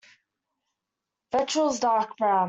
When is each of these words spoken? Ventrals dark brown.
Ventrals 1.31 1.79
dark 1.79 2.17
brown. 2.17 2.39